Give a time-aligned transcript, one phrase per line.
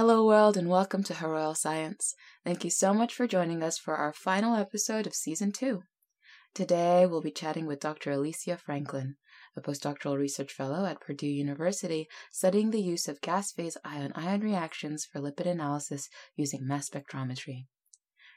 [0.00, 2.14] Hello, world, and welcome to Her Royal Science.
[2.42, 5.82] Thank you so much for joining us for our final episode of season two.
[6.54, 8.12] Today, we'll be chatting with Dr.
[8.12, 9.16] Alicia Franklin,
[9.54, 14.40] a postdoctoral research fellow at Purdue University studying the use of gas phase ion ion
[14.40, 17.66] reactions for lipid analysis using mass spectrometry.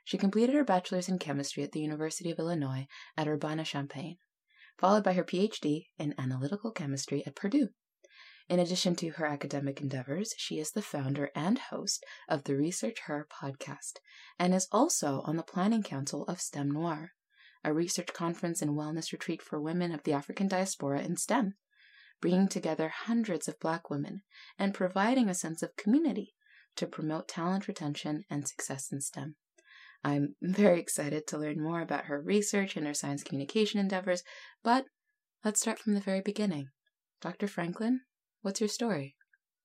[0.04, 4.18] She completed her bachelor's in chemistry at the University of Illinois at Urbana Champaign,
[4.78, 7.70] followed by her PhD in analytical chemistry at Purdue.
[8.50, 13.00] In addition to her academic endeavors, she is the founder and host of the Research
[13.06, 14.00] Her podcast
[14.38, 17.14] and is also on the planning council of STEM Noir,
[17.64, 21.56] a research conference and wellness retreat for women of the African diaspora in STEM,
[22.20, 24.24] bringing together hundreds of Black women
[24.60, 26.36] and providing a sense of community
[26.76, 29.36] to promote talent retention and success in STEM.
[30.04, 34.24] I'm very excited to learn more about her research and her science communication endeavors,
[34.64, 34.86] but
[35.46, 36.68] let's start from the very beginning.
[37.22, 37.48] Dr.
[37.48, 38.02] Franklin,
[38.44, 39.16] What's your story?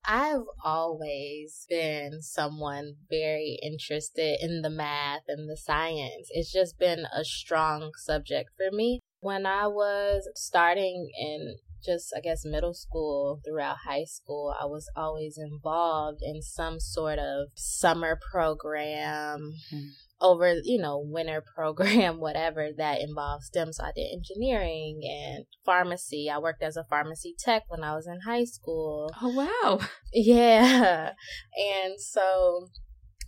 [0.05, 6.29] I've always been someone very interested in the math and the science.
[6.31, 9.01] It's just been a strong subject for me.
[9.19, 14.89] When I was starting in just, I guess, middle school throughout high school, I was
[14.95, 19.55] always involved in some sort of summer program.
[19.73, 19.89] Mm
[20.21, 23.73] over, you know, winter program, whatever that involves STEM.
[23.73, 26.29] So I did engineering and pharmacy.
[26.33, 29.09] I worked as a pharmacy tech when I was in high school.
[29.21, 29.79] Oh, wow.
[30.13, 31.11] Yeah.
[31.55, 32.67] And so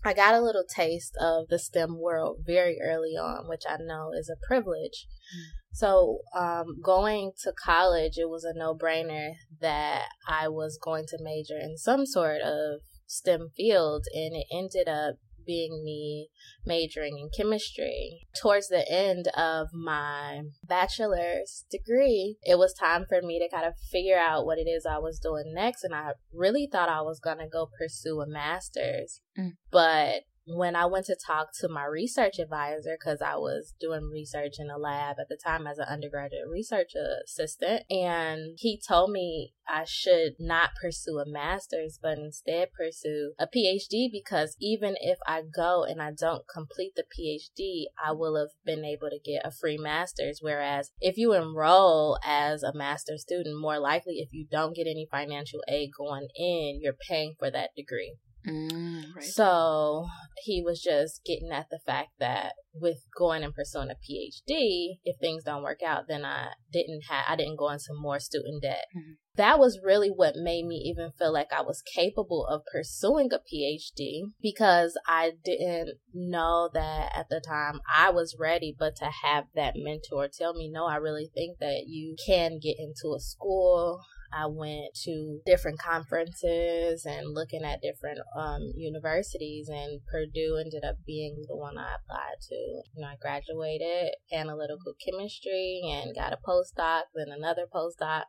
[0.04, 4.12] I got a little taste of the STEM world very early on, which I know
[4.18, 5.08] is a privilege.
[5.36, 5.44] Mm.
[5.74, 11.18] So, um, going to college, it was a no brainer that I was going to
[11.22, 16.30] major in some sort of STEM field, and it ended up being me
[16.66, 18.28] majoring in chemistry.
[18.40, 23.74] Towards the end of my bachelor's degree, it was time for me to kind of
[23.92, 25.84] figure out what it is I was doing next.
[25.84, 29.22] And I really thought I was going to go pursue a master's.
[29.38, 29.52] Mm.
[29.72, 34.56] But when I went to talk to my research advisor, because I was doing research
[34.60, 36.94] in a lab at the time as an undergraduate research
[37.26, 43.48] assistant, and he told me I should not pursue a master's, but instead pursue a
[43.48, 48.50] PhD because even if I go and I don't complete the PhD, I will have
[48.66, 50.40] been able to get a free master's.
[50.42, 55.08] Whereas if you enroll as a master's student, more likely if you don't get any
[55.10, 58.18] financial aid going in, you're paying for that degree.
[58.48, 59.24] Mm, right.
[59.24, 60.08] So
[60.44, 65.18] he was just getting at the fact that with going and pursuing a PhD, if
[65.20, 68.86] things don't work out, then I didn't have I didn't go into more student debt.
[68.96, 69.12] Mm-hmm.
[69.36, 73.38] That was really what made me even feel like I was capable of pursuing a
[73.38, 79.46] PhD because I didn't know that at the time I was ready, but to have
[79.56, 84.02] that mentor tell me, no, I really think that you can get into a school
[84.34, 90.98] I went to different conferences and looking at different um, universities, and Purdue ended up
[91.06, 92.56] being the one I applied to.
[92.56, 98.24] You know, I graduated analytical chemistry and got a postdoc, then another postdoc,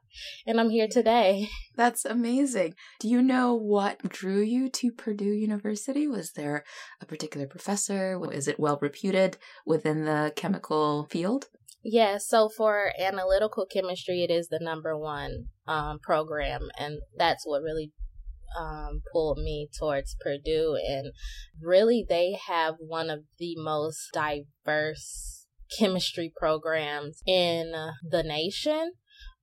[0.46, 1.48] and I'm here today.
[1.76, 2.74] That's amazing.
[3.00, 6.06] Do you know what drew you to Purdue University?
[6.06, 6.64] Was there
[7.00, 8.20] a particular professor?
[8.32, 11.46] Is it well reputed within the chemical field?
[11.84, 17.62] Yeah, so for analytical chemistry, it is the number one um, program, and that's what
[17.62, 17.92] really
[18.58, 20.76] um, pulled me towards Purdue.
[20.88, 21.12] And
[21.60, 27.72] really, they have one of the most diverse chemistry programs in
[28.08, 28.92] the nation.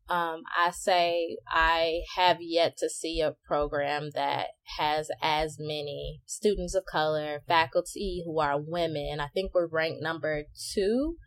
[0.08, 4.48] Um, I say I have yet to see a program that
[4.78, 9.20] has as many students of color, faculty who are women.
[9.20, 11.18] I think we're ranked number two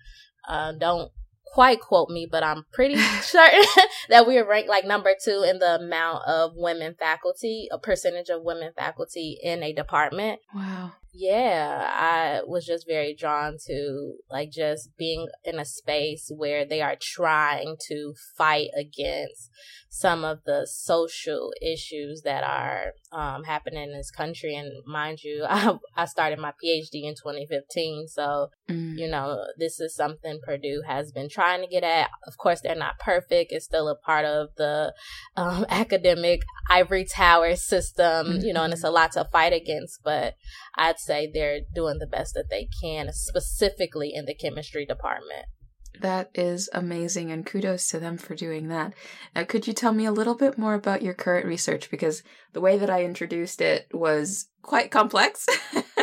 [0.49, 1.11] uh, don't
[1.47, 3.65] quite quote me, but I'm pretty certain
[4.09, 8.29] that we are ranked like number two in the amount of women faculty, a percentage
[8.29, 10.41] of women faculty in a department.
[10.55, 16.65] Wow yeah, I was just very drawn to like just being in a space where
[16.65, 19.51] they are trying to fight against
[19.95, 24.55] some of the social issues that are um, happening in this country.
[24.55, 28.09] And mind you, I, I started my PhD in 2015.
[28.09, 28.99] So, mm.
[28.99, 32.09] you know, this is something Purdue has been trying to get at.
[32.27, 33.53] Of course, they're not perfect.
[33.53, 34.95] It's still a part of the
[35.37, 36.41] um, academic
[36.71, 38.47] ivory tower system, mm-hmm.
[38.47, 40.03] you know, and it's a lot to fight against.
[40.03, 40.37] But
[40.75, 45.47] I'd say they're doing the best that they can, specifically in the chemistry department.
[46.01, 48.95] That is amazing, and kudos to them for doing that.
[49.35, 51.91] Now, could you tell me a little bit more about your current research?
[51.91, 52.23] Because
[52.55, 55.47] the way that I introduced it was quite complex.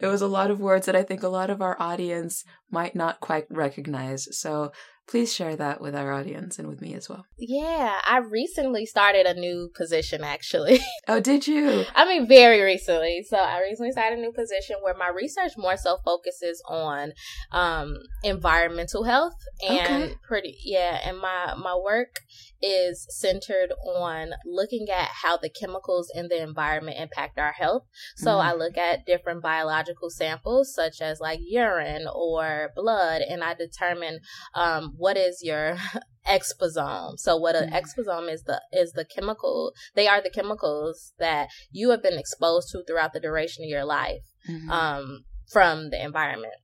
[0.00, 2.94] it was a lot of words that I think a lot of our audience might
[2.94, 4.28] not quite recognize.
[4.38, 4.72] So
[5.10, 7.26] Please share that with our audience and with me as well.
[7.36, 10.78] Yeah, I recently started a new position actually.
[11.08, 11.84] Oh, did you?
[11.96, 13.24] I mean, very recently.
[13.28, 17.12] So I recently started a new position where my research more so focuses on
[17.50, 19.32] um, environmental health
[19.66, 20.14] and Okay.
[20.22, 22.20] pretty yeah, and my my work
[22.62, 27.84] is centered on looking at how the chemicals in the environment impact our health.
[28.16, 28.44] So Mhm.
[28.44, 34.20] I look at different biological samples such as like urine or blood and I determine
[34.54, 35.76] um, what is your
[36.28, 37.18] exposome.
[37.18, 37.80] So what an Mhm.
[37.80, 42.68] exposome is the is the chemical they are the chemicals that you have been exposed
[42.70, 44.70] to throughout the duration of your life Mhm.
[44.70, 46.60] um, from the environment.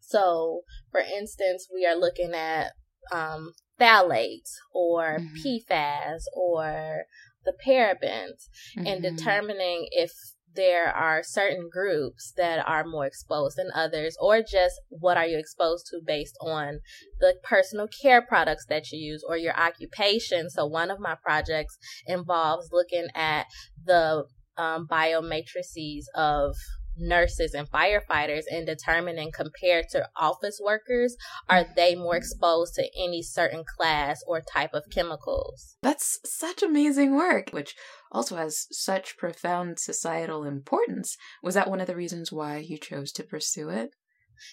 [0.00, 2.72] So, for instance, we are looking at
[3.10, 5.36] um, phthalates or Mhm.
[5.38, 7.04] PFAS or
[7.44, 9.16] the parabens and Mhm.
[9.16, 10.12] determining if
[10.54, 15.38] there are certain groups that are more exposed than others or just what are you
[15.38, 16.80] exposed to based on
[17.20, 20.50] the personal care products that you use or your occupation.
[20.50, 23.46] So one of my projects involves looking at
[23.84, 24.24] the
[24.56, 26.56] um, biomatrices of
[26.96, 31.16] nurses and firefighters and determining compared to office workers
[31.48, 37.14] are they more exposed to any certain class or type of chemicals That's such amazing
[37.14, 37.74] work, which
[38.10, 41.16] also has such profound societal importance.
[41.42, 43.90] Was that one of the reasons why you chose to pursue it?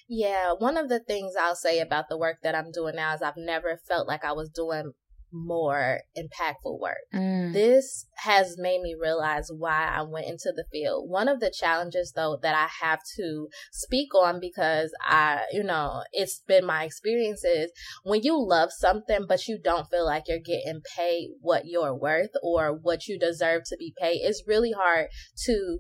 [0.07, 3.21] Yeah, one of the things I'll say about the work that I'm doing now is
[3.21, 4.94] I've never felt like I was doing
[5.31, 6.97] more impactful work.
[7.13, 7.53] Mm.
[7.53, 11.09] This has made me realize why I went into the field.
[11.09, 16.03] One of the challenges though that I have to speak on because I, you know,
[16.11, 17.71] it's been my experience is
[18.03, 22.31] when you love something but you don't feel like you're getting paid what you're worth
[22.43, 25.07] or what you deserve to be paid, it's really hard
[25.45, 25.79] to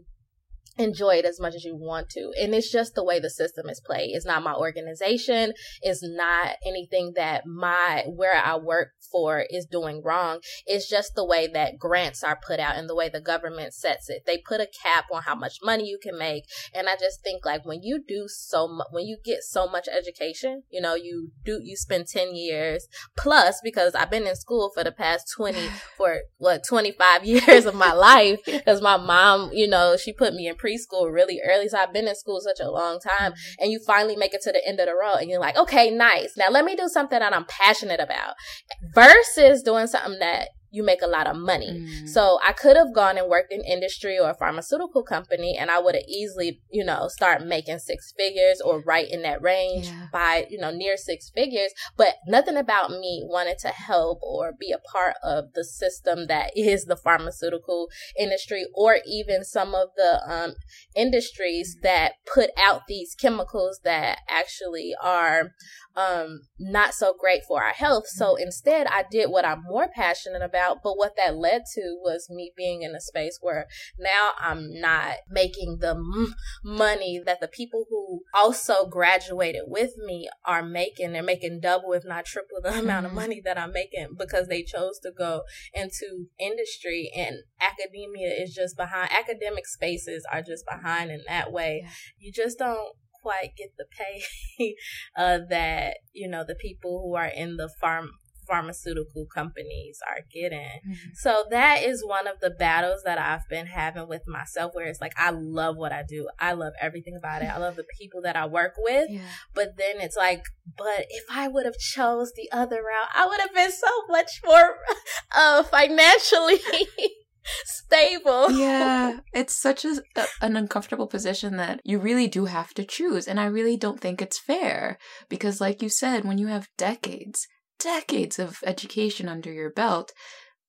[0.79, 2.31] enjoy it as much as you want to.
[2.41, 4.11] And it's just the way the system is played.
[4.15, 5.53] It's not my organization.
[5.81, 10.39] It's not anything that my, where I work for is doing wrong.
[10.65, 14.09] It's just the way that grants are put out and the way the government sets
[14.09, 14.23] it.
[14.25, 16.45] They put a cap on how much money you can make.
[16.73, 19.87] And I just think like when you do so much, when you get so much
[19.87, 22.87] education, you know, you do, you spend 10 years
[23.17, 25.59] plus because I've been in school for the past 20,
[25.97, 30.47] for what, 25 years of my life because my mom, you know, she put me
[30.47, 31.67] in preschool really early.
[31.67, 33.33] So I've been in school such a long time.
[33.33, 33.63] Mm-hmm.
[33.63, 35.89] And you finally make it to the end of the road and you're like, okay,
[35.89, 36.35] nice.
[36.37, 38.93] Now let me do something that I'm passionate about mm-hmm.
[38.93, 41.83] versus doing something that you make a lot of money.
[41.83, 42.07] Mm.
[42.07, 45.79] So I could have gone and worked in industry or a pharmaceutical company and I
[45.79, 50.07] would have easily, you know, start making six figures or right in that range Yeah.
[50.11, 51.71] by, you know, near six figures.
[51.97, 56.51] But nothing about me wanted to help or be a part of the system that
[56.55, 60.53] is the pharmaceutical industry or even some of the um,
[60.95, 65.51] industries that put out these chemicals that actually are
[65.99, 68.05] um, not so great for our health.
[68.07, 70.77] So instead, I did what I'm more passionate about.
[70.83, 73.67] But what that led to was me being in a space where
[73.99, 80.29] now I'm not making the m- money that the people who also graduated with me
[80.45, 81.11] are making.
[81.11, 83.15] They're making double, if not triple, the amount of Mhm.
[83.15, 85.43] money that I'm making because they chose to go
[85.73, 89.11] into industry and academia is just behind.
[89.11, 91.85] Academic spaces are just behind in that way.
[92.17, 94.75] You just don't quite get the pay
[95.17, 98.09] uh, that you know the people who are in the farm
[98.49, 100.81] pharmaceutical companies are getting.
[100.87, 100.95] Mhm.
[101.13, 104.99] So that is one of the battles that I've been having with myself where it's
[104.99, 106.27] like I love what I do.
[106.39, 107.45] I love everything about it.
[107.45, 109.07] I love the people that I work with.
[109.09, 109.21] Yeah.
[109.53, 110.41] But then it's like,
[110.75, 114.41] but if I would have chose the other route, I would have been so much
[114.43, 114.77] more
[115.35, 116.59] uh financially
[117.65, 118.51] stable.
[118.51, 123.27] yeah, it's such a, a- an uncomfortable position that you really do have to choose,
[123.27, 124.97] and I really don't think it's fair
[125.29, 127.47] because, like you said, when you have decades,
[127.79, 130.11] decades of education under your belt,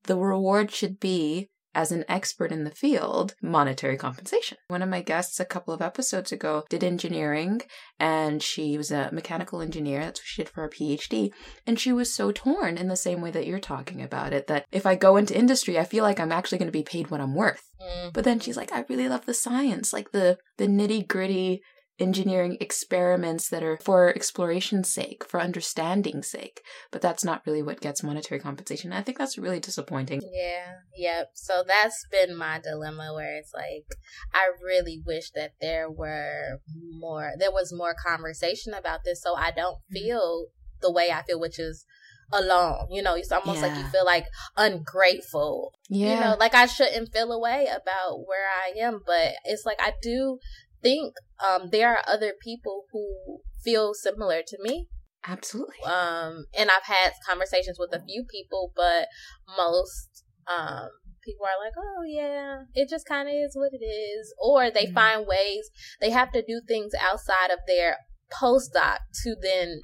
[0.04, 1.49] the reward should be.
[1.74, 4.58] As an expert in the field, monetary compensation.
[4.68, 7.62] One of my guests a couple of episodes ago did engineering
[7.98, 10.00] and she was a mechanical engineer.
[10.00, 11.30] That's what she did for her PhD.
[11.66, 14.66] And she was so torn in the same way that you're talking about it that
[14.72, 17.20] if I go into industry, I feel like I'm actually going to be paid what
[17.20, 17.62] I'm worth.
[17.80, 18.12] Mm.
[18.12, 21.62] But then she's like, I really love the science, like the the nitty gritty
[22.00, 26.62] engineering experiments that are for exploration's sake, for understanding's sake.
[26.90, 28.92] But that's not really what gets monetary compensation.
[28.92, 30.22] I think that's really disappointing.
[30.32, 31.30] Yeah, yep.
[31.34, 33.86] So that's been my dilemma where it's like
[34.32, 36.60] I really wish that there were
[36.98, 39.92] more there was more conversation about this so I don't Mhm.
[39.92, 40.46] feel
[40.80, 41.84] the way I feel which is
[42.32, 42.86] alone.
[42.90, 44.26] You know, it's almost like you feel like
[44.56, 45.72] ungrateful.
[45.88, 46.14] Yeah.
[46.14, 49.80] You know, like I shouldn't feel a way about where I am, but it's like
[49.80, 50.38] I do
[50.82, 54.88] think um there are other people who feel similar to me
[55.26, 55.82] Absolutely.
[55.84, 59.08] Um, and I've had conversations with a few people, but
[59.56, 60.88] most um
[61.22, 64.84] people are like, oh yeah, it just kind of is what it is, or they
[64.84, 64.94] mm-hmm.
[64.94, 65.68] find ways
[66.00, 67.98] they have to do things outside of their
[68.32, 69.80] postdoc to then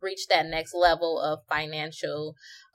[0.00, 2.34] reach that next level of financial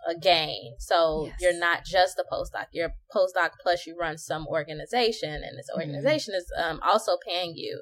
[0.10, 0.76] uh, gain.
[0.80, 1.36] So yes.
[1.40, 5.70] you're not just a postdoc, you're a postdoc plus you run some organization and this
[5.72, 5.80] mm-hmm.
[5.80, 6.40] organization mm-hmm.
[6.40, 7.82] is um, also paying you.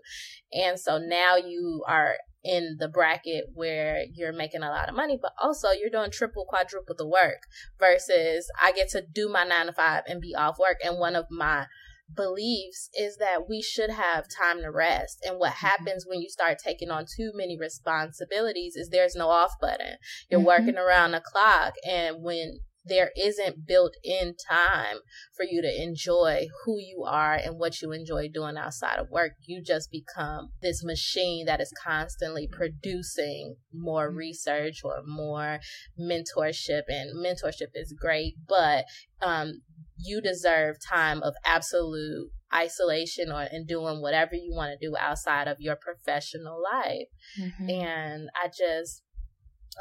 [0.53, 5.17] And so now you are in the bracket where you're making a lot of money,
[5.21, 7.41] but also you're doing triple, quadruple the work
[7.79, 10.77] versus I get to do my nine to five and be off work.
[10.83, 11.67] And one of my
[12.15, 15.23] beliefs is that we should have time to rest.
[15.25, 15.67] And what mm-hmm.
[15.67, 19.97] happens when you start taking on too many responsibilities is there's no off button.
[20.29, 20.47] You're mm-hmm.
[20.47, 21.73] working around the clock.
[21.87, 24.97] And when there isn't built in time
[25.35, 29.33] for you to enjoy who you are and what you enjoy doing outside of work.
[29.45, 34.17] You just become this machine that is constantly producing more mm-hmm.
[34.17, 35.59] research or more
[35.99, 36.83] mentorship.
[36.87, 38.85] And mentorship is great, but
[39.21, 39.61] um,
[39.97, 45.47] you deserve time of absolute isolation or and doing whatever you want to do outside
[45.47, 47.07] of your professional life.
[47.39, 47.69] Mm-hmm.
[47.69, 49.03] And I just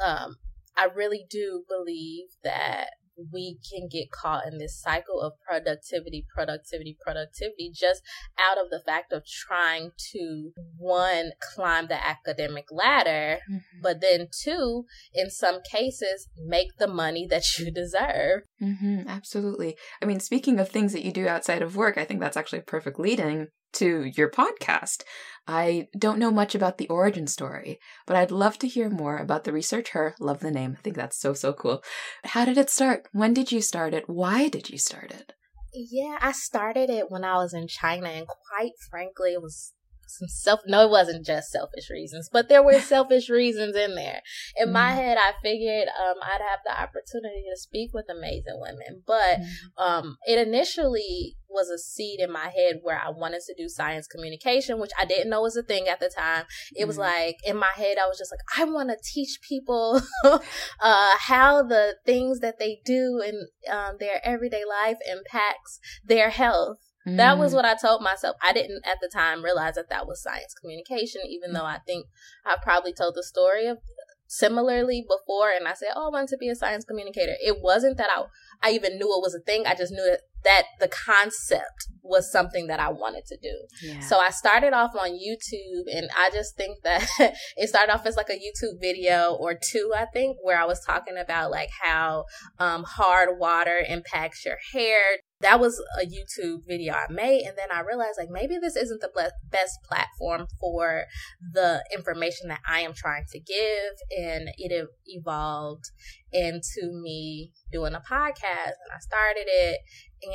[0.01, 0.37] um
[0.77, 2.91] I really do believe that
[3.31, 8.01] we can get caught in this cycle of productivity, productivity, productivity, just
[8.39, 13.81] out of the fact of trying to one, climb the academic ladder, mm-hmm.
[13.81, 18.41] but then two, in some cases, make the money that you deserve.
[18.61, 19.77] Mm-hmm, absolutely.
[20.01, 22.59] I mean, speaking of things that you do outside of work, I think that's actually
[22.59, 25.03] a perfect lead in to your podcast.
[25.47, 29.43] I don't know much about the origin story, but I'd love to hear more about
[29.43, 30.15] the Research Her.
[30.19, 30.75] Love the name.
[30.77, 31.83] I think that's so, so cool.
[32.23, 33.07] How did it start?
[33.11, 34.07] When did you start it?
[34.07, 35.33] Why did you start it?
[35.73, 39.73] Yeah, I started it when I was in China, and quite frankly, it was
[40.17, 44.21] some self no it wasn't just selfish reasons but there were selfish reasons in there
[44.57, 44.73] in mm.
[44.73, 49.39] my head i figured um, i'd have the opportunity to speak with amazing women but
[49.39, 49.45] mm.
[49.77, 54.07] um, it initially was a seed in my head where i wanted to do science
[54.07, 56.87] communication which i didn't know was a thing at the time it mm.
[56.87, 61.17] was like in my head i was just like i want to teach people uh,
[61.17, 66.77] how the things that they do in um, their everyday life impacts their health
[67.07, 67.17] Mm.
[67.17, 67.55] That was mm.
[67.55, 68.35] what I told myself.
[68.43, 72.07] I didn't at the time realize that that was science communication, even though I think
[72.45, 73.79] I probably told the story of
[74.27, 77.35] similarly before and I said, Oh, I wanted to be a science communicator.
[77.41, 78.23] It wasn't that I
[78.63, 79.65] I even knew it was a thing.
[79.65, 83.67] I just knew that, that the concept was something that I wanted to do.
[83.83, 83.99] Yeah.
[84.01, 87.07] So I started off on YouTube and I just think that
[87.57, 90.83] it started off as like a YouTube video or two, I think, where I was
[90.85, 92.25] talking about like how
[92.59, 94.99] um, hard water impacts your hair,
[95.41, 97.45] that was a YouTube video I made.
[97.45, 101.05] And then I realized like maybe this isn't the best platform for
[101.53, 103.93] the information that I am trying to give.
[104.17, 105.85] And it evolved
[106.33, 109.79] into me doing a podcast and I started it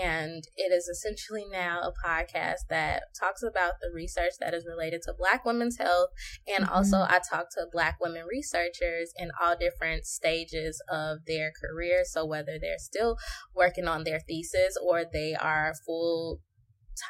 [0.03, 5.03] and it is essentially now a podcast that talks about the research that is related
[5.03, 6.11] to black women's health
[6.47, 6.75] and mm-hmm.
[6.75, 12.25] also I talk to black women researchers in all different stages of their career so
[12.27, 13.17] whether they're still
[13.55, 16.41] working on their thesis or they are full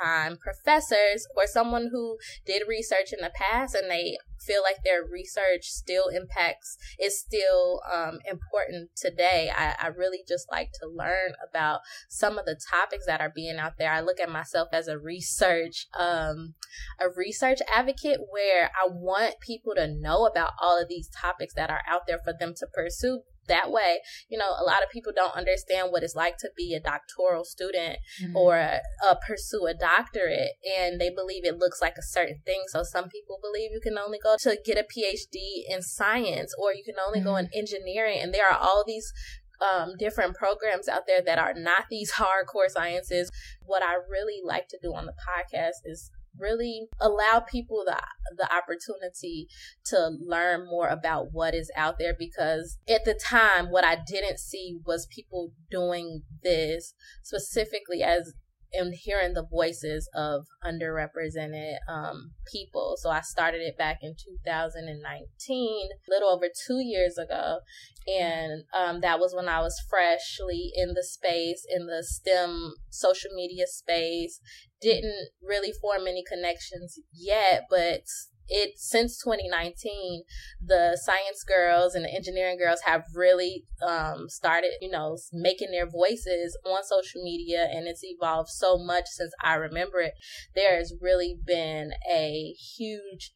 [0.01, 5.05] time professors or someone who did research in the past and they feel like their
[5.05, 9.51] research still impacts is still um, important today.
[9.55, 13.57] I, I really just like to learn about some of the topics that are being
[13.57, 13.91] out there.
[13.91, 16.55] I look at myself as a research um,
[17.01, 21.71] a research advocate where i want people to know about all of these topics that
[21.71, 24.01] are out there for them to pursue that way.
[24.29, 27.45] You know, a lot of people don't understand what it's like to be a doctoral
[27.45, 28.37] student mm-hmm.
[28.37, 32.65] or uh, pursue a doctorate, and they believe it looks like a certain thing.
[32.69, 36.73] So some people believe you can only go to get a PhD in science, or
[36.73, 37.29] you can only mm-hmm.
[37.29, 39.13] go in engineering, and there are all these
[39.61, 43.31] um, different programs out there that are not these hardcore sciences.
[43.65, 47.99] What I really like to do on the podcast is really allow people the
[48.37, 49.47] the opportunity
[49.85, 54.39] to learn more about what is out there because at the time what I didn't
[54.39, 58.35] see was people doing this specifically as
[58.73, 62.97] and hearing the voices of underrepresented um, people.
[62.99, 67.59] So I started it back in 2019, a little over two years ago.
[68.07, 73.31] And um, that was when I was freshly in the space, in the STEM social
[73.35, 74.41] media space.
[74.81, 78.03] Didn't really form any connections yet, but
[78.49, 80.23] it since 2019
[80.65, 85.89] the science girls and the engineering girls have really um, started you know making their
[85.89, 90.15] voices on social media and it's evolved so much since i remember it.
[90.55, 93.33] There has really been a huge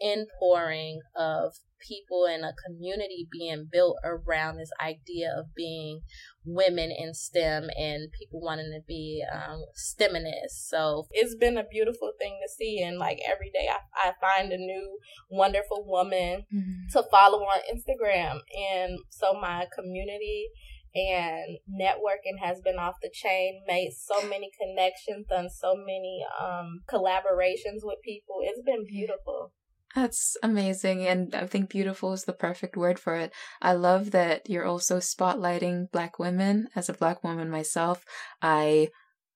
[0.00, 6.00] inpouring of people and a community being built around this idea of being
[6.44, 10.68] women in STEM and people wanting to be um, STEMinists.
[10.68, 12.82] So it's been a beautiful thing to see.
[12.82, 14.98] And like every day, I, I find a new
[15.30, 16.88] wonderful woman mm-hmm.
[16.92, 18.38] to follow on Instagram.
[18.56, 20.48] And so my community
[20.94, 26.82] and networking has been off the chain made so many connections done so many um
[26.88, 29.52] collaborations with people it's been beautiful
[29.94, 31.06] that's amazing.
[31.06, 33.32] And I think beautiful is the perfect word for it.
[33.62, 36.68] I love that you're also spotlighting Black women.
[36.74, 38.04] As a Black woman myself,
[38.42, 38.88] I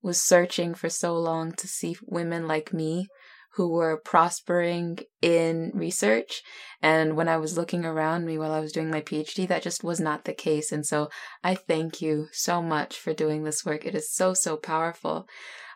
[0.03, 3.07] was searching for so long to see women like me
[3.55, 6.43] who were prospering in research.
[6.81, 9.83] And when I was looking around me while I was doing my PhD, that just
[9.83, 10.71] was not the case.
[10.71, 11.09] And so
[11.43, 13.85] I thank you so much for doing this work.
[13.85, 15.27] It is so, so powerful.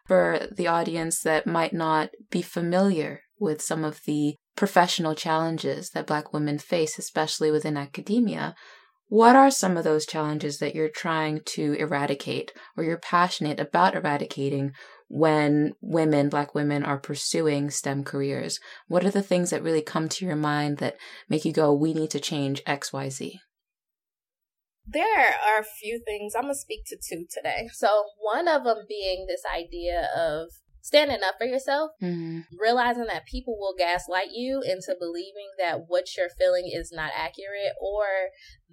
[0.07, 6.07] For the audience that might not be familiar with some of the professional challenges that
[6.07, 8.55] Black women face, especially within academia,
[9.09, 13.95] what are some of those challenges that you're trying to eradicate or you're passionate about
[13.95, 14.73] eradicating
[15.09, 18.59] when women, Black women, are pursuing STEM careers?
[18.89, 20.97] What are the things that really come to your mind that
[21.29, 23.35] make you go, we need to change XYZ?
[24.87, 26.33] There are a few things.
[26.35, 27.69] I'm going to speak to two today.
[27.73, 30.49] So, one of them being this idea of
[30.83, 32.41] standing up for yourself, mm-hmm.
[32.61, 37.73] realizing that people will gaslight you into believing that what you're feeling is not accurate
[37.81, 38.05] or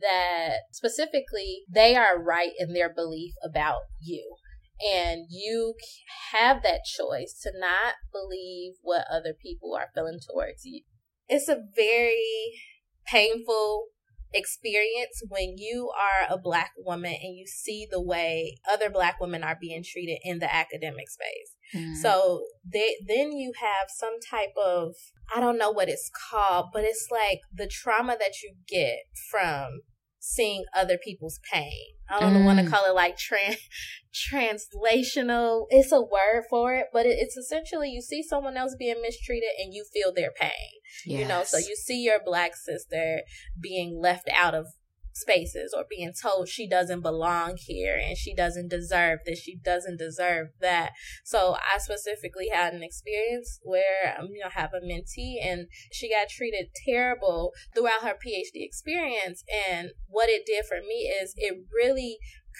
[0.01, 4.35] that specifically they are right in their belief about you.
[4.93, 5.75] And you
[6.31, 10.83] have that choice to not believe what other people are feeling towards you.
[11.27, 12.53] It's a very
[13.05, 13.87] painful
[14.33, 19.43] experience when you are a black woman and you see the way other black women
[19.43, 21.55] are being treated in the academic space.
[21.75, 21.95] Mm.
[21.95, 24.95] So they, then you have some type of
[25.33, 29.81] I don't know what it's called, but it's like the trauma that you get from
[30.19, 31.93] seeing other people's pain.
[32.09, 32.45] I don't mm.
[32.45, 33.57] want to call it like trans
[34.31, 35.65] translational.
[35.69, 39.49] It's a word for it, but it, it's essentially you see someone else being mistreated
[39.59, 40.51] and you feel their pain.
[41.05, 41.19] Yes.
[41.21, 43.21] You know, so you see your black sister
[43.59, 44.67] being left out of
[45.19, 49.97] spaces or being told she doesn't belong here and she doesn't deserve this, she doesn't
[49.97, 50.91] deserve that.
[51.23, 55.67] So I specifically had an experience where um, you know I have a mentee and
[55.91, 61.33] she got treated terrible throughout her PhD experience and what it did for me is
[61.37, 62.17] it really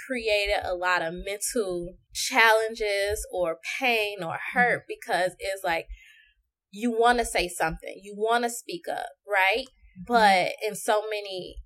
[0.08, 4.94] created a lot of mental challenges or pain or hurt mm-hmm.
[5.02, 5.88] because it's like
[6.72, 9.66] you want to say something, you want to speak up, right?
[9.66, 10.04] Mm-hmm.
[10.08, 11.58] But in so many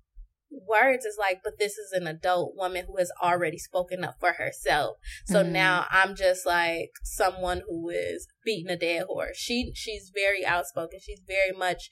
[0.66, 4.32] words is like, but this is an adult woman who has already spoken up for
[4.32, 4.96] herself.
[5.26, 5.52] So mm-hmm.
[5.52, 9.36] now I'm just like someone who is beating a dead horse.
[9.36, 11.00] She she's very outspoken.
[11.00, 11.90] She's very much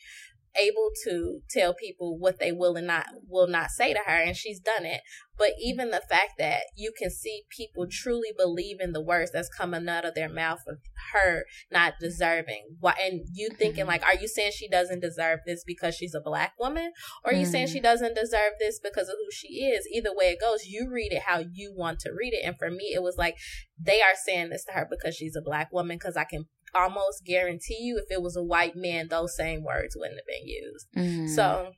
[0.61, 4.37] able to tell people what they will and not will not say to her and
[4.37, 5.01] she's done it.
[5.39, 9.49] But even the fact that you can see people truly believe in the words that's
[9.49, 10.77] coming out of their mouth of
[11.13, 12.77] her not deserving.
[12.81, 16.21] Why and you thinking like are you saying she doesn't deserve this because she's a
[16.21, 16.93] black woman?
[17.25, 17.51] Or are you mm.
[17.51, 17.85] saying she mm.
[17.85, 19.89] doesn't deserve this because of who she is?
[19.93, 22.45] Either way it goes you read it how you want to read it.
[22.45, 23.37] And for me it was like
[23.81, 27.25] they are saying this to her because she's a black woman because i can almost
[27.25, 30.87] guarantee you if it was a white man, those same words wouldn't have been used.
[30.97, 31.35] Mm-hmm.
[31.35, 31.73] So,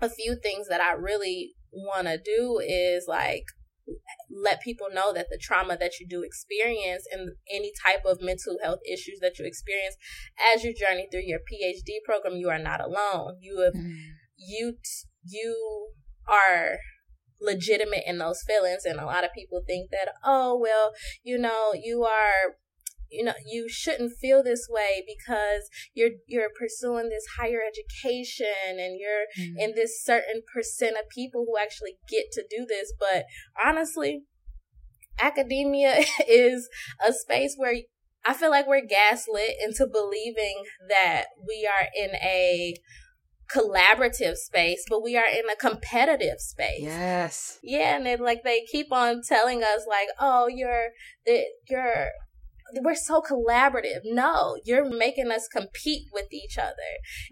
[0.00, 3.44] a few things that I really want to do is like
[4.30, 8.58] let people know that the trauma that you do experience and any type of mental
[8.62, 9.96] health issues that you experience
[10.54, 13.36] as you journey through your PhD program, you are not alone.
[13.40, 13.96] You have, mm-hmm.
[14.36, 14.76] you,
[15.24, 15.88] you
[16.26, 16.78] are
[17.40, 18.84] legitimate in those feelings.
[18.84, 22.56] And a lot of people think that, oh, well, you know, you are
[23.10, 28.98] you know you shouldn't feel this way because you're you're pursuing this higher education and
[28.98, 29.58] you're mm-hmm.
[29.58, 33.24] in this certain percent of people who actually get to do this but
[33.64, 34.22] honestly
[35.20, 36.68] academia is
[37.06, 37.74] a space where
[38.24, 42.74] I feel like we're gaslit into believing that we are in a
[43.54, 46.82] collaborative space, but we are in a competitive space.
[46.82, 47.58] Yes.
[47.62, 50.88] Yeah, and then like they keep on telling us like, oh, you're
[51.24, 52.08] the you're
[52.82, 54.00] we're so collaborative.
[54.04, 56.72] No, you're making us compete with each other.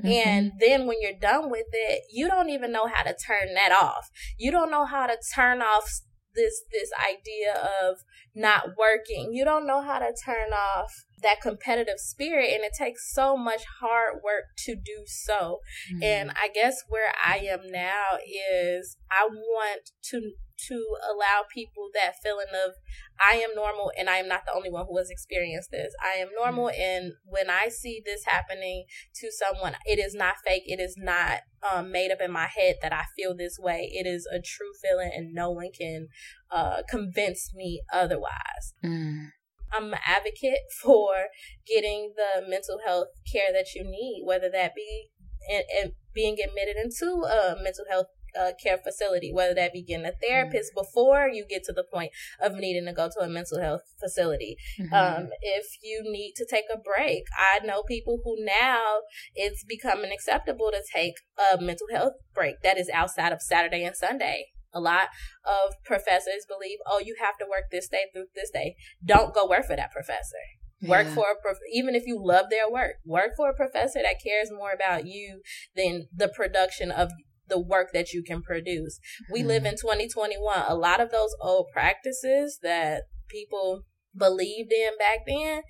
[0.03, 0.29] Mm-hmm.
[0.29, 3.73] And then when you're done with it, you don't even know how to turn that
[3.73, 4.11] off.
[4.39, 6.01] You don't know how to turn off
[6.35, 7.97] this this idea of
[8.35, 9.33] not working.
[9.33, 13.63] You don't know how to turn off that competitive spirit and it takes so much
[13.81, 15.61] hard work to do so.
[15.91, 16.03] Mm-hmm.
[16.03, 20.33] And I guess where I am now is I want to
[20.69, 22.73] to allow people that feeling of
[23.21, 25.95] I am normal and I am not the only one who has experienced this.
[26.03, 26.81] I am normal mm-hmm.
[26.81, 28.85] and when I see this happening
[29.17, 30.65] to someone, it is not fake.
[30.67, 31.41] It is not
[31.71, 33.91] um, made up in my head that I feel this way.
[33.93, 36.09] It is a true feeling and no one can
[36.51, 38.75] uh, convince me otherwise.
[38.85, 39.29] Mm.
[39.73, 41.27] I'm an advocate for
[41.67, 45.09] getting the mental health care that you need, whether that be
[45.49, 48.07] and, and being admitted into a mental health
[48.39, 50.83] uh, care facility, whether that be getting a therapist mm-hmm.
[50.83, 54.57] before you get to the point of needing to go to a mental health facility.
[54.81, 54.95] Mm-hmm.
[54.95, 59.01] Um, if you need to take a break, I know people who now
[59.35, 61.15] it's becoming acceptable to take
[61.53, 64.47] a mental health break that is outside of Saturday and Sunday.
[64.75, 65.09] A lot
[65.45, 68.77] of professors believe, oh, you have to work this day through this day.
[69.05, 70.45] Don't go work for that professor.
[70.81, 70.91] Yeah.
[70.91, 74.23] Work for a prof- even if you love their work, work for a professor that
[74.23, 75.41] cares more about you
[75.75, 77.11] than the production of
[77.49, 78.99] the work that you can produce.
[79.31, 79.75] We mm live mm-hmm.
[79.75, 80.65] in 2021.
[80.67, 83.83] A lot of those old practices that people
[84.17, 85.63] believed in back then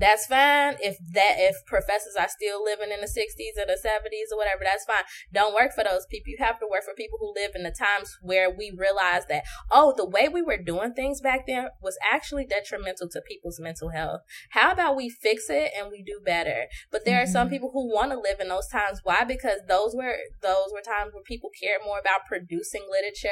[0.00, 0.76] that's fine.
[0.80, 4.62] If that if professors are still living in the 60s or the 70s or whatever
[4.64, 5.04] that's fine.
[5.32, 6.30] Don't work for those people.
[6.30, 9.44] You have to work for people who live in the times where we realize that
[9.70, 13.90] oh the way we were doing things back then was actually detrimental to people's mental
[13.90, 14.22] health.
[14.50, 16.66] How about we fix it and we do better?
[16.90, 17.28] But there mm-hmm.
[17.28, 17.54] are some mm-hmm.
[17.54, 19.00] people who want to live in those times.
[19.04, 19.24] Why?
[19.24, 23.28] Because those were those were times where people cared more about producing literature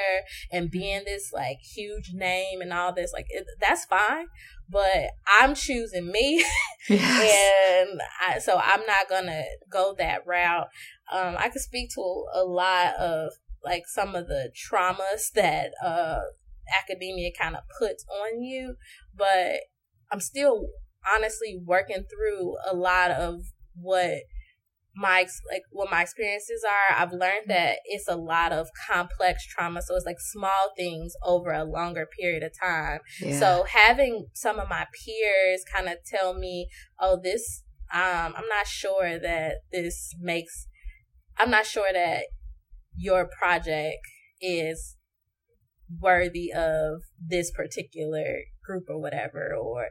[0.53, 3.13] and being this like huge name and all this.
[3.15, 4.27] Like it, that's fine
[4.71, 6.45] but I'm choosing me.
[6.91, 7.91] Yes.
[7.91, 10.69] and I, so I'm not going to go that route.
[11.13, 16.21] Um, I could speak to a lot of like some of the traumas that uh,
[16.81, 18.77] academia kind of puts on you,
[19.15, 19.61] but
[20.11, 20.69] I'm still
[21.15, 23.43] honestly working through a lot of
[23.75, 24.23] what
[24.99, 29.81] my like what my experiences are i've learned that it's a lot of complex trauma
[29.81, 33.39] so it's like small things over a longer period of time yeah.
[33.39, 36.69] so having some of my peers kind of tell me
[37.01, 37.63] oh this
[37.95, 40.67] um i'm not sure that this makes
[41.39, 42.25] i'm not sure that
[42.97, 44.01] your project
[44.41, 44.97] is
[46.01, 49.87] worthy of this particular group or whatever or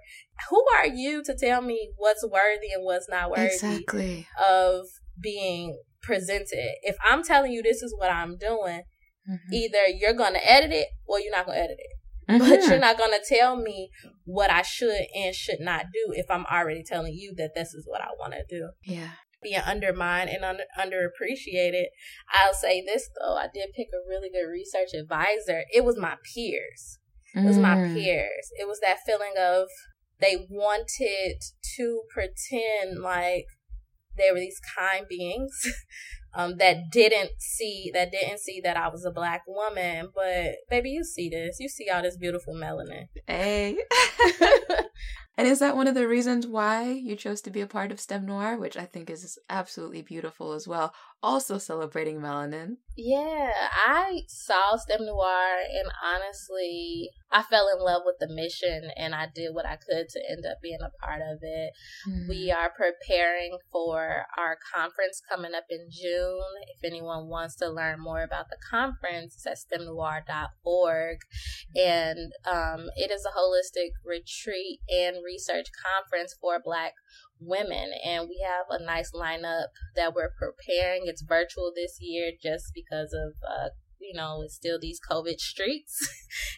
[0.50, 4.28] who are you to tell me what's worthy and what's not worthy exactly.
[4.48, 4.86] of
[5.20, 8.84] being presented if i'm telling you this is what i'm doing
[9.30, 9.54] mm-hmm.
[9.54, 12.50] either you're gonna edit it or you're not gonna edit it mm-hmm.
[12.50, 13.90] but you're not gonna tell me
[14.26, 17.84] what i should and should not do if i'm already telling you that this is
[17.88, 19.10] what i want to do yeah
[19.42, 21.86] being undermined and under, underappreciated.
[22.32, 25.64] I'll say this though, I did pick a really good research advisor.
[25.74, 27.00] It was my peers.
[27.36, 27.94] It was my mm.
[27.94, 28.50] peers.
[28.58, 29.68] It was that feeling of
[30.20, 31.36] they wanted
[31.76, 33.46] to pretend like
[34.18, 35.52] they were these kind beings
[36.34, 40.10] um, that didn't see that didn't see that I was a black woman.
[40.16, 41.58] But baby, you see this.
[41.60, 43.08] You see all this beautiful melanin.
[43.28, 43.78] Hey.
[45.38, 48.00] And is that one of the reasons why you chose to be a part of
[48.00, 50.96] STEM Noir, which I think is absolutely beautiful as well?
[51.22, 52.78] Also celebrating melanin.
[52.96, 53.52] Yeah,
[53.86, 59.28] I saw STEM Noir and honestly, I fell in love with the mission and I
[59.34, 61.74] did what I could to end up being a part of it.
[62.10, 62.30] Mm.
[62.30, 66.42] We are preparing for our conference coming up in June.
[66.76, 71.18] If anyone wants to learn more about the conference, it's at stemnoir.org.
[71.76, 76.94] And um, it is a holistic retreat and research conference for Black
[77.40, 81.04] women and we have a nice lineup that we're preparing.
[81.06, 86.08] It's virtual this year just because of uh, you know it's still these covid streets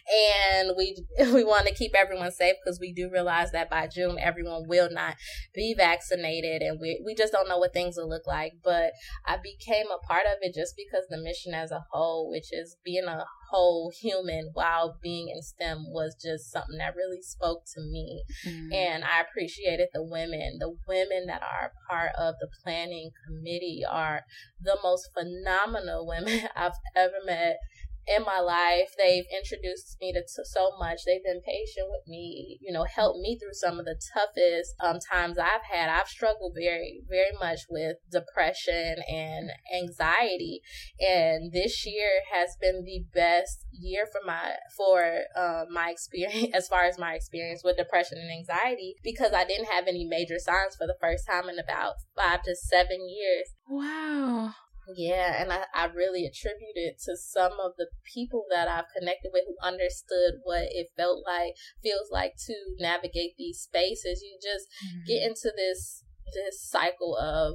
[0.54, 0.96] and we
[1.32, 4.88] we want to keep everyone safe because we do realize that by june everyone will
[4.90, 5.16] not
[5.54, 8.52] be vaccinated and we, we just don't know what things will look like.
[8.62, 8.92] But
[9.26, 12.76] i became a part of it just because the mission as a whole which is
[12.84, 17.80] being a whole human while being in STEM was just something that really spoke to
[17.80, 18.22] me.
[18.46, 18.72] Mm.
[18.72, 20.58] And I appreciated the women.
[20.58, 24.22] The women that are part of the planning committee are
[24.60, 27.58] the most phenomenal women I've ever met
[28.06, 28.90] in my life.
[28.98, 31.00] They've introduced me to t- so much.
[31.06, 34.98] They've been patient with me, you know, helped me through some of the toughest um,
[35.00, 35.90] times I've had.
[35.90, 40.60] I've struggled very, very much with depression and anxiety.
[40.98, 46.68] And this year has been the best year for my, for uh, my experience, as
[46.68, 50.76] far as my experience with depression and anxiety, because I didn't have any major signs
[50.76, 53.48] for the first time in about five to seven years.
[53.68, 54.54] Wow.
[54.96, 59.30] Yeah, and I, I really attribute it to some of the people that I've connected
[59.32, 64.22] with who understood what it felt like, feels like to navigate these spaces.
[64.22, 65.04] You just mm-hmm.
[65.06, 67.54] get into this this cycle of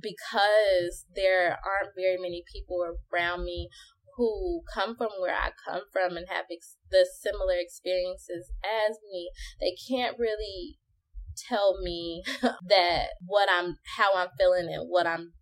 [0.00, 3.68] because there aren't very many people around me
[4.16, 9.30] who come from where I come from and have ex- the similar experiences as me,
[9.60, 10.78] they can't really
[11.48, 12.22] tell me
[12.68, 15.32] that what I'm how I'm feeling and what I'm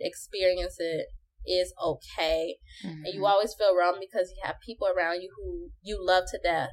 [0.00, 1.06] experiencing it
[1.46, 2.56] is okay.
[2.84, 3.04] Mm-hmm.
[3.04, 3.24] And you mm-hmm.
[3.24, 6.70] always feel wrong because you have people around you who you love to death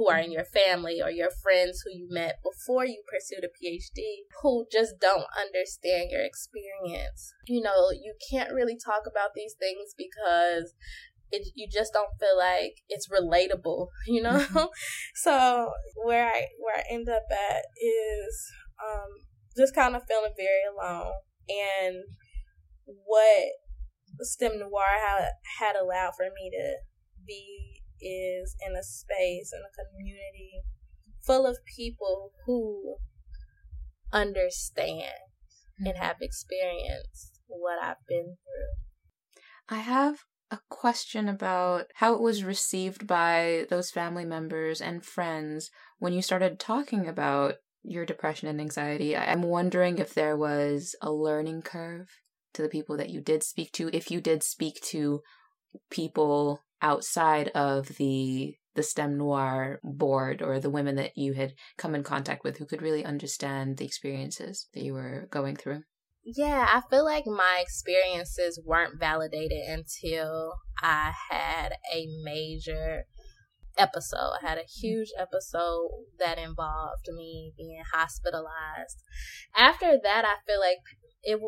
[0.00, 3.48] who are in your family or your friends who you met before you pursued a
[3.48, 4.00] PhD
[4.40, 7.34] who just don't understand your experience.
[7.46, 10.72] You know, you can't really talk about these things because
[11.30, 14.38] it, you just don't feel like it's relatable, you know?
[14.38, 14.64] Mm-hmm.
[15.16, 15.70] so
[16.02, 18.52] where I where I end up at is
[18.82, 19.10] um
[19.54, 21.12] just kind of feeling very alone
[21.50, 22.04] and
[23.04, 23.48] what
[24.20, 26.76] STEM Noir had, had allowed for me to
[27.26, 30.62] be is in a space, in a community
[31.22, 32.96] full of people who
[34.12, 35.02] understand
[35.80, 35.86] mm-hmm.
[35.86, 39.76] and have experienced what I've been through.
[39.76, 45.70] I have a question about how it was received by those family members and friends
[45.98, 49.16] when you started talking about your depression and anxiety.
[49.16, 52.08] I'm wondering if there was a learning curve
[52.54, 55.20] to the people that you did speak to, if you did speak to
[55.90, 61.94] people outside of the the STEM Noir board or the women that you had come
[61.94, 65.82] in contact with who could really understand the experiences that you were going through?
[66.24, 73.06] Yeah, I feel like my experiences weren't validated until I had a major
[73.76, 74.36] episode.
[74.42, 74.86] I had a mm-hmm.
[74.86, 79.02] huge episode that involved me being hospitalized.
[79.56, 80.78] After that, I feel like
[81.22, 81.40] it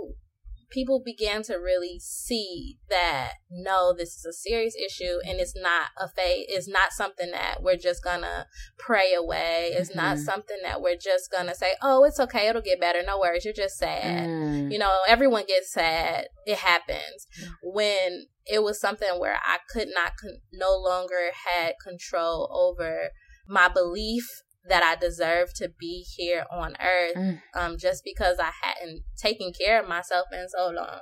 [0.72, 5.88] people began to really see that no, this is a serious issue and it's not
[5.98, 6.46] a fate.
[6.48, 8.46] It's not something that we're just gonna
[8.78, 9.70] pray away.
[9.74, 9.98] It's mm-hmm.
[9.98, 13.02] not something that we're just gonna say, oh, it's okay, it'll get better.
[13.04, 14.28] No worries, you're just sad.
[14.28, 14.72] Mm.
[14.72, 16.28] You know, everyone gets sad.
[16.46, 17.26] It happens.
[17.62, 23.10] When it was something where I could not con- no longer had control over
[23.46, 27.40] my belief that I deserve to be here on earth mm.
[27.54, 31.00] um, just because I hadn't taken care of myself in so long.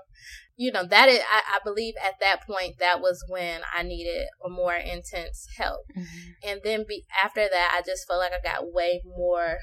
[0.56, 4.26] You know, that is, I, I believe at that point, that was when I needed
[4.44, 5.86] a more intense help.
[5.96, 6.48] Mm-hmm.
[6.48, 9.58] And then be, after that, I just felt like I got way more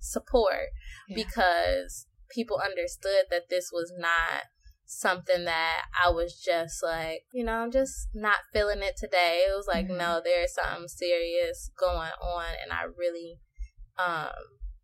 [0.00, 0.70] support
[1.08, 1.16] yeah.
[1.16, 4.44] because people understood that this was not
[4.92, 9.44] something that I was just like, you know, I'm just not feeling it today.
[9.48, 9.98] It was like, mm-hmm.
[9.98, 13.38] no, there's something serious going on, and I really
[13.98, 14.32] um,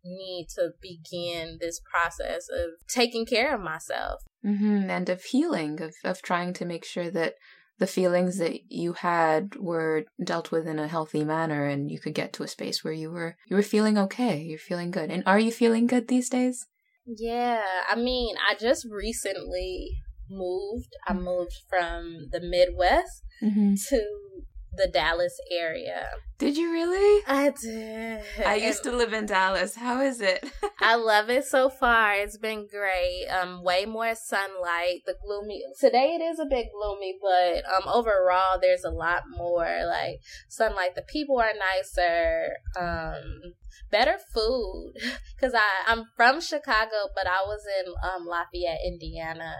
[0.05, 4.23] need to begin this process of taking care of myself.
[4.45, 4.89] Mm-hmm.
[4.89, 7.33] And of healing, of, of trying to make sure that
[7.79, 12.13] the feelings that you had were dealt with in a healthy manner and you could
[12.13, 15.21] get to a space where you were you were feeling okay you're feeling good and
[15.27, 16.65] are you feeling good these days
[17.07, 19.91] yeah, I mean, I just recently
[20.29, 20.93] moved.
[21.07, 21.23] I mm-hmm.
[21.23, 23.75] moved from the Midwest mm-hmm.
[23.89, 24.05] to
[24.75, 26.07] the Dallas area.
[26.37, 27.23] Did you really?
[27.27, 28.21] I did.
[28.45, 29.73] I used to live in Dallas.
[29.73, 30.47] How is it?
[30.79, 32.13] I love it so far.
[32.13, 33.25] It's been great.
[33.27, 35.01] Um, way more sunlight.
[35.07, 39.79] The gloomy today it is a bit gloomy, but um, overall there's a lot more
[39.87, 40.93] like sunlight.
[40.93, 42.49] The people are nicer.
[42.79, 43.55] Um,
[43.91, 44.93] better food
[45.35, 49.55] because I I'm from Chicago, but I was in um, Lafayette, Indiana,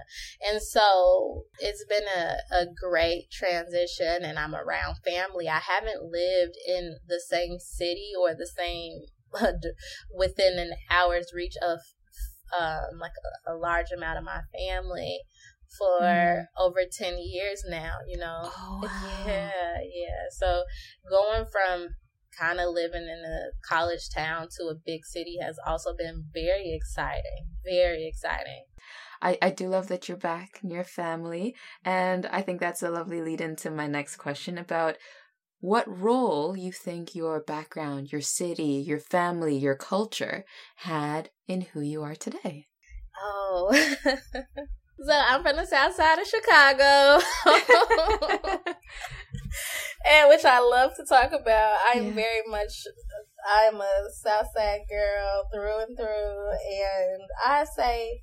[0.47, 5.47] and so it's been a a great transition, and I'm around family.
[5.47, 9.05] I haven't lived in the same city or the same
[10.15, 11.79] within an hour's reach of
[12.57, 13.11] um, like
[13.47, 15.19] a, a large amount of my family
[15.77, 16.45] for mm.
[16.57, 18.41] over 10 years now, you know.
[18.43, 19.23] Oh, wow.
[19.25, 20.27] Yeah, yeah.
[20.31, 20.63] So
[21.09, 21.89] going from
[22.37, 26.73] kind of living in a college town to a big city has also been very
[26.73, 27.47] exciting.
[27.65, 28.63] Very exciting.
[29.21, 31.55] I, I do love that you're back in your family.
[31.83, 34.97] And I think that's a lovely lead into my next question about
[35.59, 40.45] what role you think your background, your city, your family, your culture
[40.77, 42.67] had in who you are today.
[43.19, 43.71] Oh.
[44.03, 47.23] so I'm from the south side of Chicago.
[50.05, 51.77] and which I love to talk about.
[51.89, 52.13] I'm yeah.
[52.13, 52.83] very much
[53.47, 58.21] I'm a south side girl through and through and I say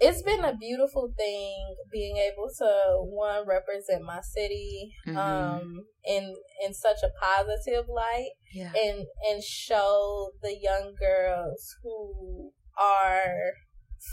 [0.00, 2.68] it's been a beautiful thing being able to
[3.04, 5.16] one represent my city mm-hmm.
[5.16, 6.34] um in
[6.64, 8.72] in such a positive light yeah.
[8.74, 13.52] and and show the young girls who are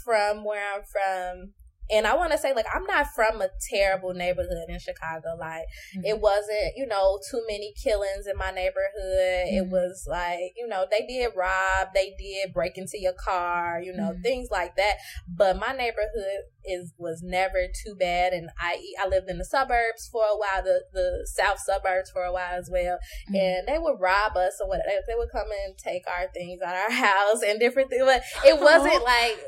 [0.04, 1.52] from where I'm from
[1.90, 5.36] and I want to say, like, I'm not from a terrible neighborhood in Chicago.
[5.38, 6.04] Like, mm-hmm.
[6.04, 9.46] it wasn't, you know, too many killings in my neighborhood.
[9.46, 9.56] Mm-hmm.
[9.56, 13.92] It was like, you know, they did rob, they did break into your car, you
[13.92, 14.22] know, mm-hmm.
[14.22, 14.96] things like that.
[15.28, 20.08] But my neighborhood is was never too bad, and I I lived in the suburbs
[20.10, 23.36] for a while, the the south suburbs for a while as well, mm-hmm.
[23.36, 26.74] and they would rob us or what they would come and take our things out
[26.74, 29.38] our house and different things, but it wasn't like.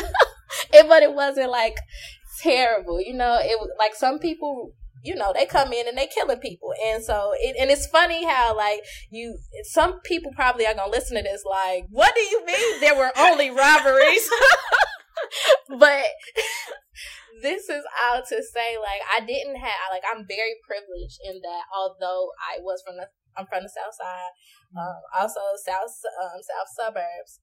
[0.72, 1.76] it, but it wasn't like
[2.42, 3.00] terrible.
[3.00, 6.38] You know, it was like some people you know they come in and they killing
[6.38, 8.80] people and so it, and it's funny how like
[9.10, 12.96] you some people probably are gonna listen to this like what do you mean there
[12.96, 14.28] were only robberies
[15.78, 16.04] but
[17.42, 21.62] this is all to say like i didn't have like i'm very privileged in that
[21.74, 23.06] although i was from the
[23.36, 24.32] i'm from the south side
[24.74, 24.78] mm-hmm.
[24.78, 27.40] um, also south um, south suburbs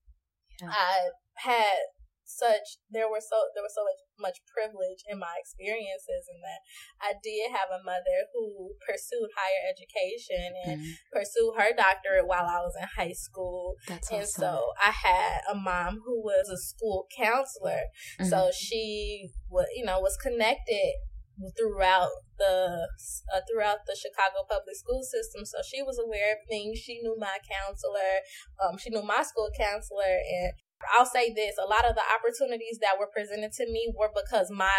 [0.62, 0.70] yeah.
[0.70, 1.78] i had
[2.26, 6.62] such there were so there was so much, much privilege in my experiences and that
[7.00, 10.92] I did have a mother who pursued higher education and mm-hmm.
[11.14, 13.76] pursued her doctorate while I was in high school.
[13.88, 14.42] That's and awesome.
[14.42, 17.94] so I had a mom who was a school counselor.
[18.20, 18.26] Mm-hmm.
[18.26, 20.98] So she was you know was connected
[21.58, 22.88] throughout the
[23.34, 25.46] uh, throughout the Chicago public school system.
[25.46, 26.80] So she was aware of things.
[26.80, 28.24] She knew my counselor.
[28.64, 30.54] Um, she knew my school counselor, and
[30.94, 34.52] I'll say this: a lot of the opportunities that were presented to me were because
[34.52, 34.74] my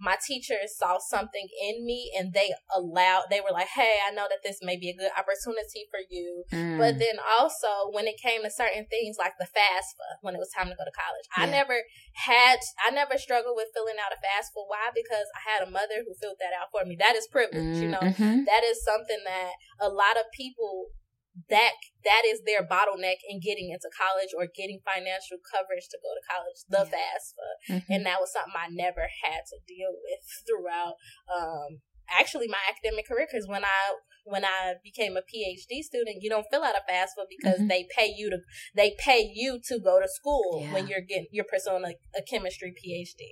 [0.00, 3.30] my teachers saw something in me, and they allowed.
[3.30, 6.44] They were like, "Hey, I know that this may be a good opportunity for you."
[6.52, 6.78] Mm.
[6.78, 10.50] But then also, when it came to certain things like the FAFSA, when it was
[10.50, 11.44] time to go to college, yeah.
[11.44, 11.82] I never
[12.26, 12.58] had.
[12.82, 14.58] I never struggled with filling out a FAFSA.
[14.66, 14.90] Why?
[14.94, 16.96] Because I had a mother who filled that out for me.
[16.98, 18.02] That is privilege, mm, you know.
[18.02, 18.44] Mm-hmm.
[18.44, 20.92] That is something that a lot of people
[21.48, 21.72] that
[22.04, 26.22] that is their bottleneck in getting into college or getting financial coverage to go to
[26.28, 26.92] college, the yeah.
[26.92, 27.48] FAFSA.
[27.72, 27.92] Mm-hmm.
[27.92, 31.00] And that was something I never had to deal with throughout
[31.32, 36.30] um actually my academic career because when I when I became a PhD student, you
[36.30, 37.68] don't fill out a FAFSA because mm-hmm.
[37.68, 38.38] they pay you to
[38.76, 40.72] they pay you to go to school yeah.
[40.72, 43.22] when you're getting you're pursuing a, a chemistry PhD.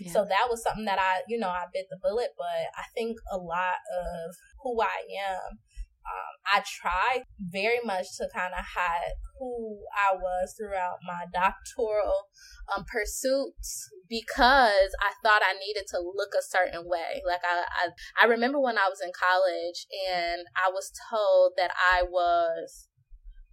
[0.00, 0.12] Yeah.
[0.12, 2.46] So that was something that I you know I bit the bullet, but
[2.76, 5.58] I think a lot of who I am
[6.06, 12.28] um, I tried very much to kind of hide who I was throughout my doctoral
[12.74, 17.22] um, pursuits because I thought I needed to look a certain way.
[17.26, 21.70] Like I, I, I remember when I was in college and I was told that
[21.76, 22.88] I was,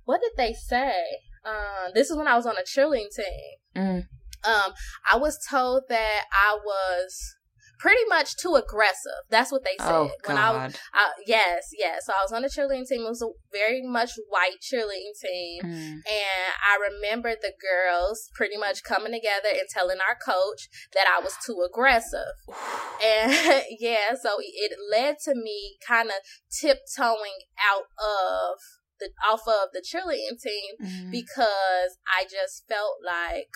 [0.06, 0.94] what did they say?
[1.46, 3.56] Um, this is when I was on a cheerleading team.
[3.76, 4.08] Mm.
[4.44, 4.74] Um,
[5.12, 7.37] I was told that I was
[7.80, 9.22] pretty much too aggressive.
[9.30, 9.92] That's what they said.
[9.92, 12.06] Oh, when I was, I, yes, yes.
[12.06, 13.02] So I was on the cheerleading team.
[13.02, 15.64] It was a very much white cheerleading team.
[15.64, 15.92] Mm.
[15.92, 21.22] And I remember the girls pretty much coming together and telling our coach that I
[21.22, 22.34] was too aggressive.
[23.04, 23.32] and
[23.80, 26.16] yeah, so it led to me kind of
[26.52, 27.40] tiptoeing
[27.72, 28.60] out of
[29.00, 31.12] the off of the cheerleading team mm.
[31.12, 33.50] because I just felt like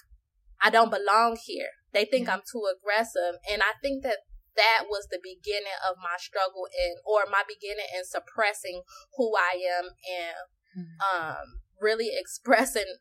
[0.61, 1.69] I don't belong here.
[1.93, 2.29] They think.
[2.29, 3.39] I'm too aggressive.
[3.51, 4.19] And I think that
[4.55, 8.83] that was the beginning of my struggle in, or my beginning in suppressing
[9.17, 10.37] who I am and
[10.77, 10.99] mm-hmm.
[11.01, 11.45] um,
[11.79, 12.99] really expressing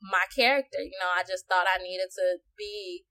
[0.00, 0.80] my character.
[0.80, 3.04] You know, I just thought I needed to be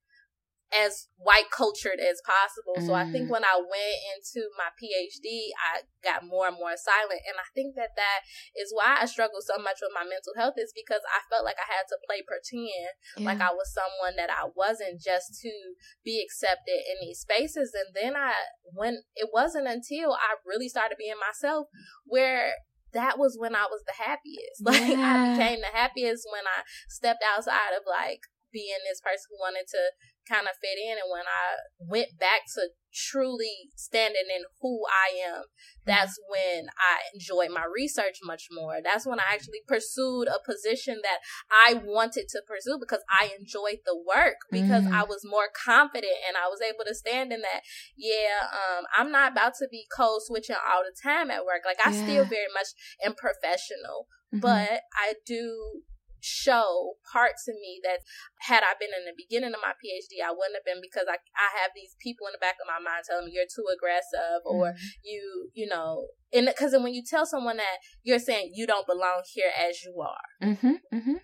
[0.70, 2.78] as white cultured as possible.
[2.78, 2.86] Mm.
[2.86, 3.34] So I think mm.
[3.34, 7.26] when I went into my PhD, I got more and more silent.
[7.26, 8.20] And I think that that
[8.54, 11.58] is why I struggle so much with my mental health is because I felt like
[11.58, 13.26] I had to play pretend yeah.
[13.26, 15.52] like I was someone that I wasn't just to
[16.04, 17.74] be accepted in these spaces.
[17.74, 21.66] And then I, when it wasn't until I really started being myself
[22.06, 22.54] where
[22.92, 24.62] that was when I was the happiest.
[24.70, 25.34] Like yeah.
[25.34, 29.66] I became the happiest when I stepped outside of like being this person who wanted
[29.70, 29.82] to
[30.28, 30.98] kind of fit in.
[31.00, 35.44] And when I went back to truly standing in who I am,
[35.86, 38.78] that's when I enjoyed my research much more.
[38.82, 41.18] That's when I actually pursued a position that
[41.50, 44.92] I wanted to pursue because I enjoyed the work because mm.
[44.92, 47.62] I was more confident and I was able to stand in that.
[47.96, 51.62] Yeah, um, I'm not about to be code switching all the time at work.
[51.64, 52.02] Like I yeah.
[52.04, 52.68] still very much
[53.04, 54.40] am professional, mm-hmm.
[54.40, 55.82] but I do
[56.20, 58.00] show parts of me that
[58.40, 61.18] had I been in the beginning of my PhD, I wouldn't have been because I
[61.36, 64.44] I have these people in the back of my mind telling me you're too aggressive
[64.44, 65.04] or mm-hmm.
[65.04, 69.22] you you know and because when you tell someone that you're saying you don't belong
[69.32, 70.48] here as you are.
[70.48, 71.20] Mm-hmm, mm-hmm.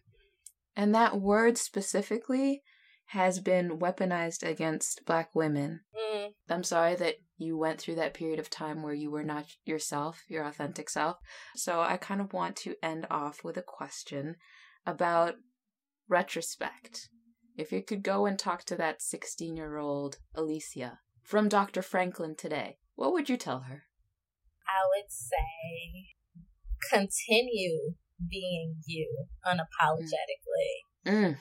[0.77, 2.63] And that word specifically
[3.11, 5.81] has been weaponized against black women.
[5.97, 6.31] Mm.
[6.51, 10.25] I'm sorry that you went through that period of time where you were not yourself,
[10.29, 11.16] your authentic self.
[11.55, 14.37] So I kind of want to end off with a question
[14.87, 15.34] about
[16.09, 17.09] retrospect.
[17.57, 21.82] if you could go and talk to that 16 year old Alicia from Dr.
[21.82, 23.84] Franklin today, what would you tell her?
[24.68, 26.16] I would say
[26.91, 27.95] continue
[28.30, 31.07] being you unapologetically.
[31.07, 31.39] Mm.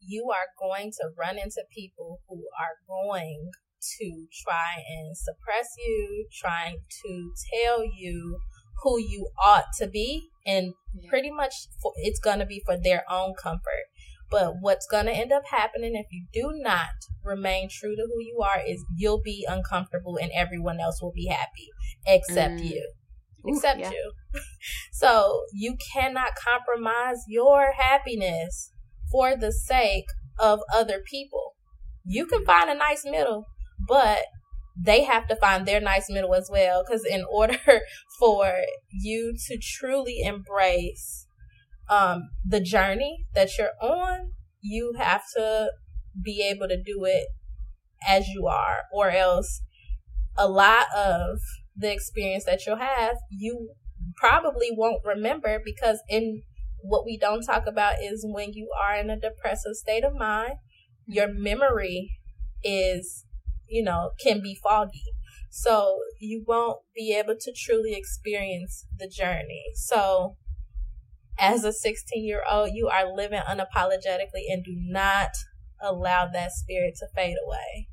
[0.00, 3.50] You are going to run into people who are going
[3.98, 8.38] to try and suppress you, trying to tell you
[8.82, 11.08] who you ought to be, and yeah.
[11.08, 11.52] pretty much
[11.82, 13.86] for, it's going to be for their own comfort.
[14.30, 16.88] But what's going to end up happening if you do not
[17.22, 21.26] remain true to who you are is you'll be uncomfortable and everyone else will be
[21.26, 21.68] happy
[22.06, 22.70] except mm.
[22.70, 22.92] you.
[23.46, 23.90] Ooh, except yeah.
[23.90, 24.12] you.
[24.92, 28.72] so you cannot compromise your happiness
[29.12, 30.06] for the sake
[30.38, 31.54] of other people.
[32.04, 33.46] You can find a nice middle,
[33.86, 34.20] but
[34.76, 36.84] they have to find their nice middle as well.
[36.84, 37.58] Because in order
[38.18, 38.52] for
[38.90, 41.26] you to truly embrace
[41.88, 45.70] um, the journey that you're on, you have to
[46.22, 47.26] be able to do it
[48.08, 49.62] as you are, or else
[50.36, 51.38] a lot of
[51.76, 53.70] the experience that you'll have, you
[54.16, 56.42] probably won't remember because in
[56.82, 60.54] what we don't talk about is when you are in a depressive state of mind,
[61.06, 62.10] your memory
[62.62, 63.24] is,
[63.74, 65.02] you know, can be foggy.
[65.50, 69.64] So you won't be able to truly experience the journey.
[69.74, 70.36] So
[71.38, 75.30] as a 16 year old, you are living unapologetically and do not
[75.82, 77.88] allow that spirit to fade away.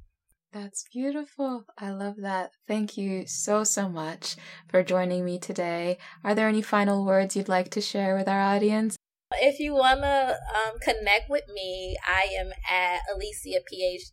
[0.54, 1.66] That's beautiful.
[1.78, 2.52] I love that.
[2.68, 4.36] Thank you so, so much
[4.68, 5.98] for joining me today.
[6.24, 8.98] Are there any final words you'd like to share with our audience?
[9.34, 14.12] If you want to um, connect with me, I am at Alicia PhD.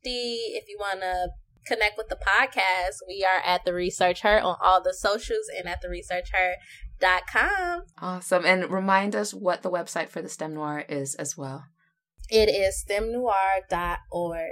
[0.54, 1.30] If you want to
[1.68, 5.68] connect with the podcast, we are at The Research Her on all the socials and
[5.68, 7.82] at theresearcher.com.
[8.00, 8.46] Awesome.
[8.46, 11.66] And remind us what the website for the STEM Noir is as well.
[12.30, 14.50] It is stemnoir.org.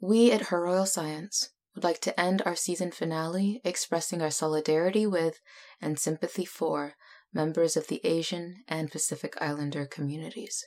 [0.00, 5.06] We at Her Royal Science would like to end our season finale expressing our solidarity
[5.06, 5.40] with
[5.80, 6.94] and sympathy for
[7.32, 10.64] members of the Asian and Pacific Islander communities.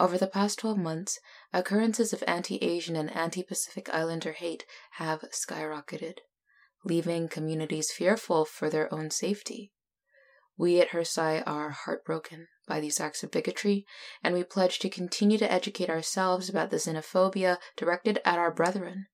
[0.00, 1.20] Over the past 12 months,
[1.52, 6.20] occurrences of anti Asian and anti Pacific Islander hate have skyrocketed,
[6.86, 9.74] leaving communities fearful for their own safety.
[10.56, 13.84] We at HerSci are heartbroken by these acts of bigotry,
[14.24, 19.08] and we pledge to continue to educate ourselves about the xenophobia directed at our brethren,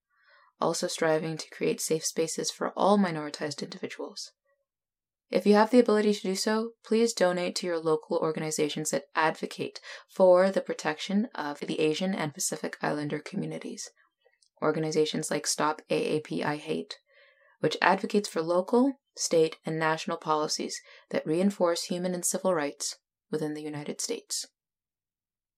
[0.61, 4.31] also striving to create safe spaces for all minoritized individuals.
[5.29, 9.07] If you have the ability to do so, please donate to your local organizations that
[9.13, 13.89] advocate for the protection of the Asian and Pacific Islander communities.
[14.61, 16.97] Organizations like Stop AAPI Hate,
[17.59, 22.97] which advocates for local, state, and national policies that reinforce human and civil rights
[23.29, 24.47] within the United States.